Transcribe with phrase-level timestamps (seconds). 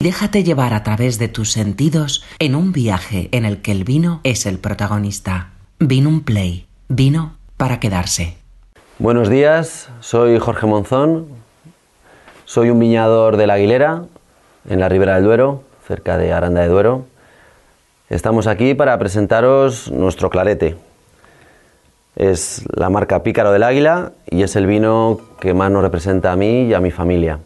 [0.00, 4.20] Déjate llevar a través de tus sentidos en un viaje en el que el vino
[4.22, 5.50] es el protagonista.
[5.80, 6.68] Vino un play.
[6.86, 8.36] Vino para quedarse.
[9.00, 11.26] Buenos días, soy Jorge Monzón.
[12.44, 14.04] Soy un viñador de la Aguilera,
[14.70, 17.06] en la Ribera del Duero, cerca de Aranda de Duero.
[18.08, 20.76] Estamos aquí para presentaros nuestro clarete.
[22.14, 26.36] Es la marca Pícaro del Águila y es el vino que más nos representa a
[26.36, 27.40] mí y a mi familia.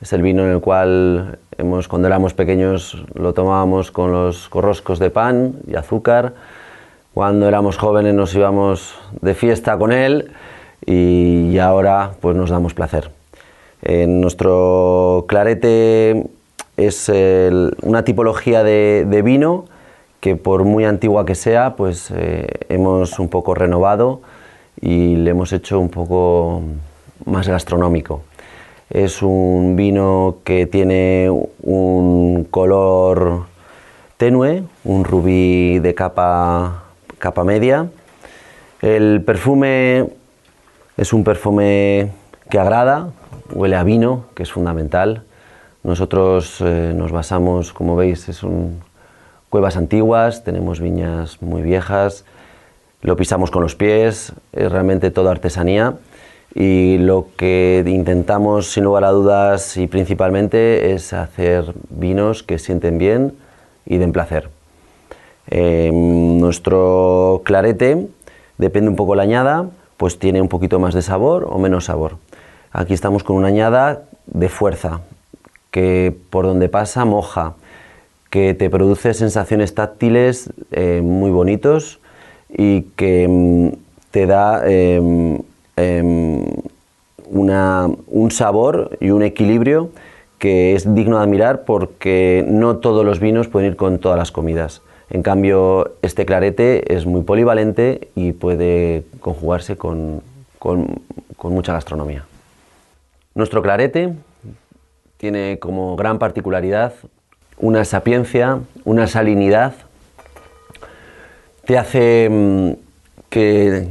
[0.00, 4.98] Es el vino en el cual hemos, cuando éramos pequeños lo tomábamos con los corroscos
[4.98, 6.34] de pan y azúcar.
[7.14, 10.30] Cuando éramos jóvenes nos íbamos de fiesta con él
[10.86, 13.10] y ahora pues nos damos placer.
[13.82, 16.28] En nuestro clarete
[16.76, 17.10] es
[17.82, 19.64] una tipología de vino
[20.20, 24.20] que por muy antigua que sea, pues eh, hemos un poco renovado
[24.80, 26.62] y le hemos hecho un poco
[27.24, 28.22] más gastronómico.
[28.90, 31.28] Es un vino que tiene
[31.62, 33.44] un color
[34.16, 36.84] tenue, un rubí de capa,
[37.18, 37.90] capa media.
[38.80, 40.08] El perfume
[40.96, 42.12] es un perfume
[42.48, 43.10] que agrada,
[43.52, 45.22] huele a vino, que es fundamental.
[45.82, 48.40] Nosotros eh, nos basamos, como veis, es
[49.50, 52.24] cuevas antiguas, tenemos viñas muy viejas,
[53.02, 55.98] lo pisamos con los pies, es realmente toda artesanía
[56.60, 62.98] y lo que intentamos sin lugar a dudas y principalmente es hacer vinos que sienten
[62.98, 63.34] bien
[63.86, 64.50] y den placer.
[65.46, 68.08] Em, nuestro clarete,
[68.58, 72.16] depende un poco la añada, pues tiene un poquito más de sabor o menos sabor.
[72.72, 75.02] Aquí estamos con una añada de fuerza,
[75.70, 77.54] que por donde pasa moja,
[78.30, 82.00] que te produce sensaciones táctiles eh, muy bonitos
[82.48, 83.68] y que mm,
[84.10, 84.62] te da
[85.78, 89.90] em, em, un sabor y un equilibrio
[90.38, 94.30] que es digno de admirar porque no todos los vinos pueden ir con todas las
[94.30, 94.82] comidas.
[95.10, 100.22] En cambio, este clarete es muy polivalente y puede conjugarse con
[101.42, 102.24] mucha gastronomía.
[103.34, 104.14] Nuestro clarete
[105.16, 106.92] tiene como gran particularidad
[107.60, 109.74] una sapiencia, una salinidad,
[111.64, 112.70] te hace mm,
[113.28, 113.88] que,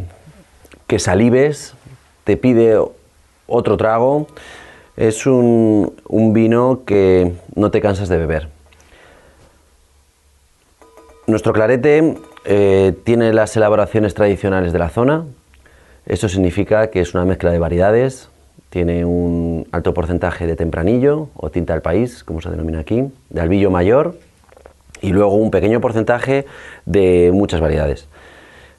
[0.87, 1.75] que salives,
[2.27, 2.77] te pide
[3.47, 4.27] otro trago.
[4.97, 5.93] Es un,
[6.33, 8.49] vino que no te cansas de beber.
[11.25, 15.23] Nuestro clarete eh, tiene las elaboraciones tradicionales de la zona.
[16.05, 18.29] Eso significa que es una mezcla de variedades,
[18.69, 23.39] tiene un alto porcentaje de tempranillo o tinta del país, como se denomina aquí, de
[23.39, 24.17] albillo mayor
[25.01, 26.45] y luego un pequeño porcentaje
[26.85, 28.09] de muchas variedades.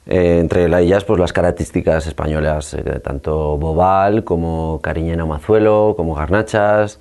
[0.09, 6.99] Eh, entre ellas pues, las características españolas, eh, tanto bobal como cariñena mazuelo, como garnachas,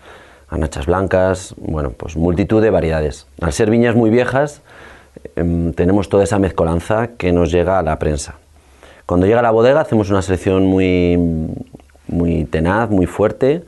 [0.51, 3.25] garnachas blancas, bueno, pues multitud de variedades.
[3.39, 4.61] Al ser viñas muy viejas,
[5.37, 8.35] em, tenemos toda esa mezcolanza que nos llega a la prensa.
[9.05, 11.17] Cuando llega a la bodega hacemos una selección muy,
[12.09, 13.63] muy tenaz, muy fuerte.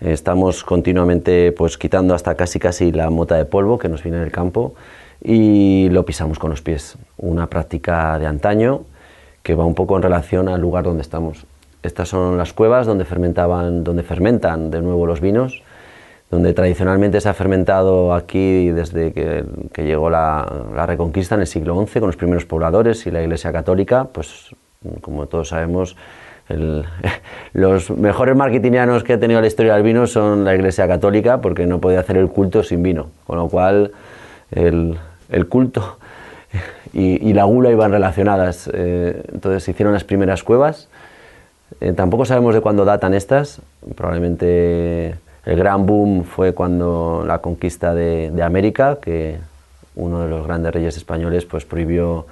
[0.00, 4.32] Estamos continuamente pues, quitando hasta casi casi la mota de polvo que nos viene del
[4.32, 4.74] campo
[5.22, 6.96] y lo pisamos con los pies.
[7.16, 8.82] Una práctica de antaño
[9.42, 11.46] que va un poco en relación al lugar donde estamos.
[11.82, 15.62] Estas son las cuevas donde fermentaban, donde fermentan de nuevo los vinos,
[16.30, 19.44] donde tradicionalmente se ha fermentado aquí desde que,
[19.82, 23.52] llegó la, la, Reconquista en el siglo XI con los primeros pobladores y la Iglesia
[23.52, 24.54] Católica, pues
[25.00, 25.96] como todos sabemos
[27.52, 31.66] los mejores marketingianos que ha tenido la historia del vino son la Iglesia Católica, porque
[31.66, 33.92] no podía hacer el culto sin vino, con lo cual
[34.50, 34.98] el,
[35.48, 35.98] culto
[36.92, 38.70] y, la gula iban relacionadas.
[38.72, 40.88] Eh, entonces se hicieron las primeras cuevas.
[41.80, 43.60] Eh, tampoco sabemos de cuándo datan estas,
[43.96, 49.38] probablemente el gran boom fue cuando la conquista de, América, que
[49.96, 52.26] uno de los grandes reyes españoles pues prohibió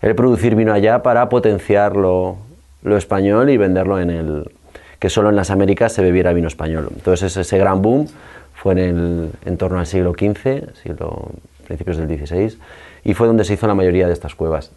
[0.00, 2.36] el producir vino allá para potenciarlo
[2.82, 4.50] lo español y venderlo en el
[4.98, 6.88] que solo en las Américas se bebiera vino español.
[6.94, 8.08] Entonces ese gran boom
[8.54, 11.30] fue en, el, en torno al siglo XV, siglo,
[11.64, 12.58] principios del XVI,
[13.04, 14.70] y fue donde se hizo la mayoría de estas cuevas.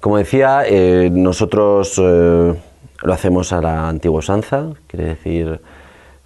[0.00, 2.54] Como decía, eh, nosotros eh,
[3.02, 5.60] lo hacemos a la antigua usanza, quiere decir,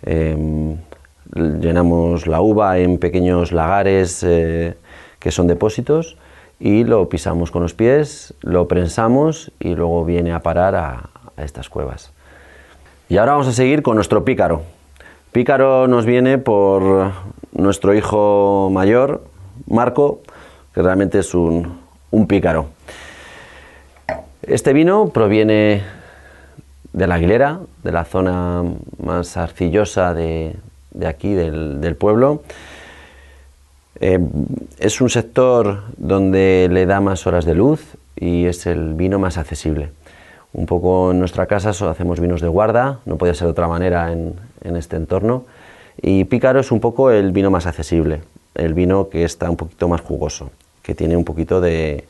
[0.02, 0.76] em,
[1.34, 4.74] llenamos la uva en pequeños lagares eh,
[5.18, 6.16] que son depósitos,
[6.60, 11.68] y lo pisamos con los pies, lo prensamos y luego viene a parar a, estas
[11.68, 12.10] cuevas.
[13.08, 14.62] Y ahora vamos a seguir con nuestro pícaro.
[15.32, 17.12] Pícaro nos viene por
[17.52, 19.24] nuestro hijo mayor,
[19.66, 20.20] Marco,
[20.72, 21.80] que realmente es un,
[22.26, 22.68] pícaro.
[24.42, 25.82] Este vino proviene
[26.94, 28.64] de la Aguilera, de la zona
[29.02, 30.56] más arcillosa de,
[30.92, 32.42] de aquí, del, pueblo.
[34.00, 34.18] Eh,
[34.78, 39.36] es un sector donde le da más horas de luz y es el vino más
[39.36, 39.90] accesible.
[40.54, 44.10] Un poco en nuestra casa hacemos vinos de guarda, no puede ser de otra manera
[44.12, 45.44] en, este entorno.
[46.00, 48.20] Y Pícaro es un poco el vino más accesible,
[48.54, 50.50] el vino que está un poquito más jugoso,
[50.82, 52.04] que tiene un poquito de,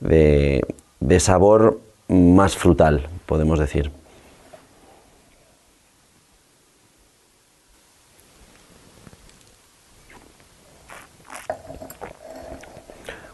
[0.00, 3.90] de sabor más frutal, podemos decir.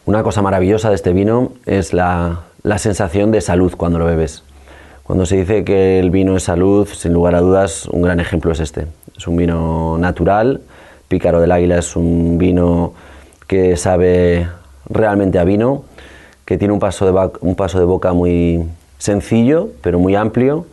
[0.09, 2.39] Una cosa maravillosa de este vino es la,
[2.77, 4.43] sensación de salud cuando lo bebes.
[5.09, 8.51] Cuando se dice que el vino es salud, sin lugar a dudas, un gran ejemplo
[8.51, 8.85] es este.
[9.17, 10.61] Es un vino natural,
[11.07, 12.93] Pícaro del Águila es un vino
[13.47, 14.47] que sabe
[14.87, 15.83] realmente a vino,
[16.45, 18.63] que tiene un paso de, un paso de boca muy
[18.99, 20.67] sencillo, pero muy amplio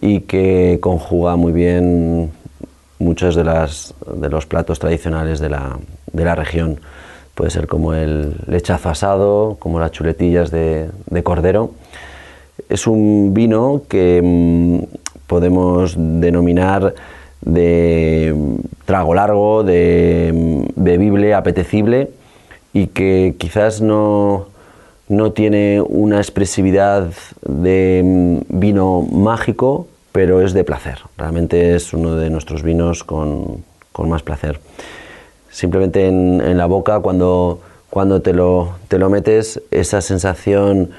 [0.00, 2.30] y que conjuga muy bien
[3.00, 5.80] muchos de, de los platos tradicionales de la,
[6.12, 6.78] de la región
[7.40, 10.90] puede ser como el lechazo asado, como las chuletillas de,
[11.24, 11.70] cordero.
[12.68, 14.78] Es un vino que mm,
[15.26, 16.94] podemos denominar
[17.40, 18.34] de
[18.84, 22.10] trago largo, de mm, bebible, apetecible
[22.72, 24.46] y que quizás no,
[25.08, 27.08] no tiene una expresividad
[27.42, 30.98] de mm, vino mágico, pero es de placer.
[31.16, 34.60] Realmente es uno de nuestros vinos con, con más placer
[35.50, 37.60] simplemente en, la boca cuando,
[37.90, 40.90] cuando te, lo, te lo metes, esa sensación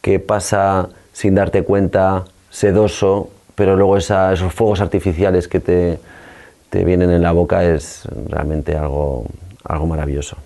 [0.00, 5.98] que pasa sin darte cuenta, sedoso, pero luego esos fuegos artificiales que te,
[6.68, 9.24] te, vienen en la boca es realmente algo,
[9.64, 10.36] algo maravilloso.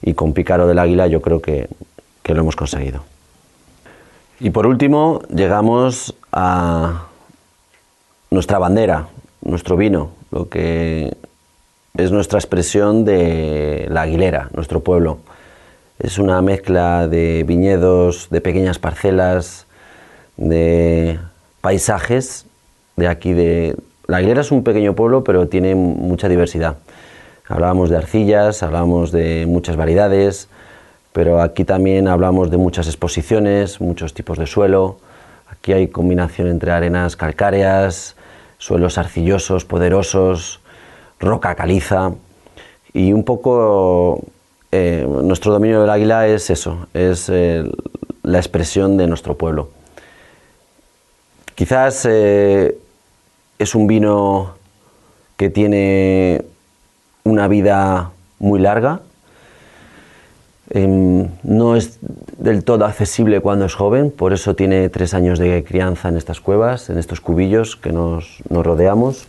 [0.00, 1.68] Y con Pícaro del Águila yo creo que,
[2.22, 3.04] que lo hemos conseguido.
[4.40, 7.08] Y por último llegamos a
[8.30, 9.08] nuestra bandera,
[9.42, 11.14] nuestro vino, lo que
[11.98, 15.18] es nuestra expresión de la Aguilera, nuestro pueblo.
[15.98, 19.63] Es una mezcla de viñedos, de pequeñas parcelas,
[20.36, 21.18] de
[21.60, 22.46] paisajes
[22.96, 23.76] de aquí de...
[24.06, 26.76] La Aguilera es un pequeño pueblo, pero tiene mucha diversidad.
[27.48, 30.48] Hablábamos de arcillas, hablábamos de muchas variedades,
[31.12, 34.98] pero aquí también hablamos de muchas exposiciones, muchos tipos de suelo.
[35.48, 38.16] Aquí hay combinación entre arenas calcáreas,
[38.58, 40.60] suelos arcillosos, poderosos,
[41.20, 42.12] roca caliza
[42.92, 44.22] y un poco
[44.72, 47.64] eh, nuestro dominio del águila es eso, es eh,
[48.22, 49.68] la expresión de nuestro pueblo.
[51.54, 52.76] Quizás eh,
[53.58, 54.54] es un vino
[55.36, 56.44] que tiene
[57.22, 59.00] una vida muy larga,
[60.70, 61.98] em, no es
[62.38, 66.40] del todo accesible cuando es joven, por eso tiene tres años de crianza en estas
[66.40, 69.26] cuevas, en estos cubillos que nos rodeamos.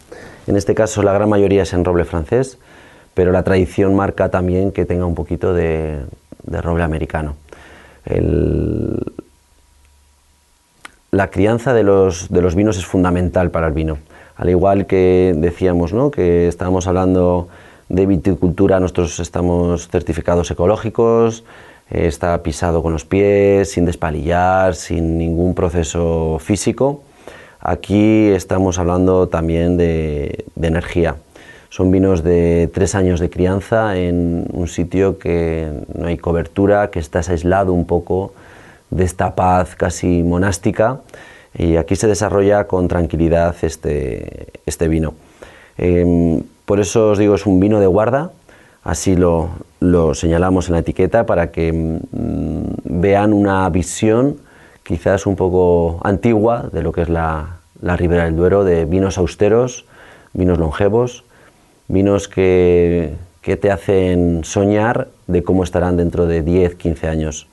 [0.47, 2.57] En este caso la gran mayoría es en roble francés,
[3.13, 6.01] pero la tradición marca también que tenga un poquito de,
[6.45, 7.35] roble americano.
[11.15, 13.97] La crianza de los, vinos es fundamental para el vino.
[14.35, 16.11] Al igual que decíamos ¿no?
[16.11, 17.47] que estábamos hablando
[17.87, 21.45] de viticultura, nosotros estamos certificados ecológicos,
[21.89, 27.03] eh, está pisado con los pies, sin despalillar, sin ningún proceso físico.
[27.61, 31.15] Aquí estamos hablando también de, energía.
[31.69, 36.99] Son vinos de tres años de crianza en un sitio que no hay cobertura, que
[36.99, 38.33] estás aislado un poco
[38.89, 41.01] de esta paz casi monástica
[41.57, 45.13] y aquí se desarrolla con tranquilidad este, este vino.
[45.77, 48.31] Em, por eso os digo, es un vino de guarda,
[48.83, 49.49] así lo,
[50.13, 54.37] señalamos en la etiqueta para que mm, vean una visión
[54.83, 59.85] quizás un poco antigua de lo que es la, Ribera del Duero, de vinos austeros,
[60.33, 61.23] vinos longevos,
[61.87, 67.47] vinos que, te hacen soñar de cómo estarán dentro de 10, 15 años.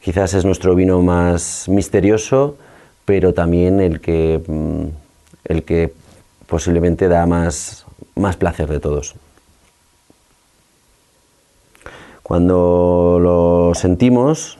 [0.00, 2.56] Quizás es nuestro vino más misterioso,
[3.04, 4.84] pero también el que, mm,
[5.44, 5.92] el que
[6.46, 9.14] posiblemente da más, más placer de todos.
[12.22, 14.58] Cuando lo sentimos,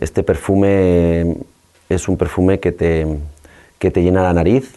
[0.00, 1.36] este perfume
[1.88, 3.06] es un perfume que te,
[3.78, 4.76] te llena la nariz,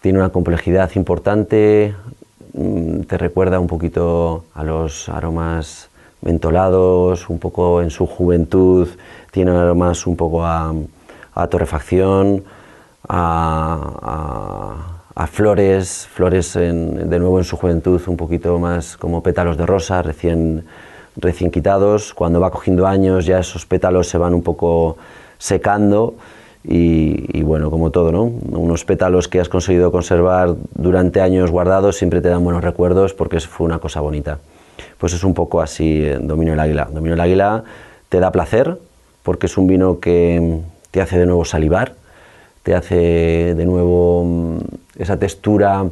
[0.00, 1.94] tiene una complejidad importante,
[2.52, 5.88] mm, te recuerda un poquito a los aromas
[6.22, 8.88] mentolados, un poco en su juventud,
[9.30, 10.74] tiene aromas un poco a,
[11.50, 12.44] torrefacción,
[13.08, 14.76] a,
[15.30, 20.64] flores, flores de nuevo en su juventud un poquito más como pétalos de rosa recién
[21.16, 24.96] recién quitados, cuando va cogiendo años ya esos pétalos se van un poco
[25.38, 26.14] secando
[26.64, 28.22] y, bueno, como todo, ¿no?
[28.22, 33.40] Unos pétalos que has conseguido conservar durante años guardados siempre te dan buenos recuerdos porque
[33.40, 34.38] fue una cosa bonita.
[34.98, 36.88] Pues es un poco así eh, Dominio el Águila.
[36.90, 37.64] Dominio el Águila
[38.08, 38.78] te da placer
[39.22, 40.60] porque es un vino que
[40.90, 41.94] te hace de nuevo salivar,
[42.62, 44.58] te hace de nuevo mm,
[44.98, 45.86] esa textura,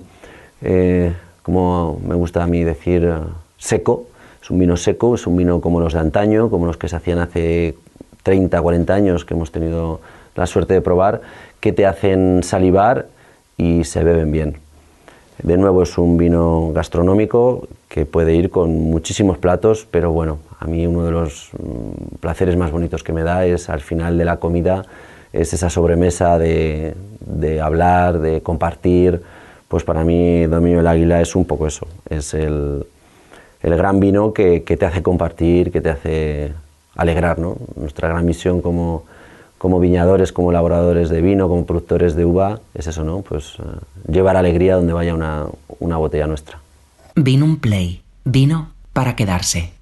[0.62, 3.12] eh, como me gusta a mí decir,
[3.58, 4.06] seco.
[4.42, 6.96] Es un vino seco, es un vino como los de antaño, como los que se
[6.96, 7.74] hacían hace
[8.22, 10.00] 30, 40 años que hemos tenido
[10.34, 11.20] la suerte de probar,
[11.60, 13.08] que te hacen salivar
[13.56, 14.56] y se beben bien.
[15.42, 20.66] De nuevo es un vino gastronómico que puede ir con muchísimos platos, pero bueno, a
[20.66, 24.24] mí uno de los mm, placeres más bonitos que me da es al final de
[24.24, 24.86] la comida,
[25.32, 26.94] es esa sobremesa de,
[27.60, 29.20] hablar, de compartir,
[29.66, 32.86] pues para mí Dominio del Águila es un poco eso, es el,
[33.60, 36.52] gran vino que, te hace compartir, que te hace
[36.94, 37.56] alegrar, ¿no?
[37.74, 39.02] Nuestra gran misión como,
[39.80, 43.22] viñadores, como elaboradores de vino, como productores de uva, es eso, ¿no?
[43.22, 43.62] Pues uh,
[44.10, 46.60] llevar alegría donde vaya una botella nuestra.
[47.16, 49.72] Vino un play, vino para quedarse.